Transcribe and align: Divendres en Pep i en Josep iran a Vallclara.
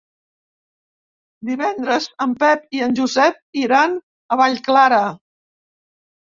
Divendres 1.49 2.07
en 2.27 2.33
Pep 2.43 2.65
i 2.79 2.81
en 2.87 2.97
Josep 3.01 3.61
iran 3.65 3.95
a 4.37 4.41
Vallclara. 4.43 5.01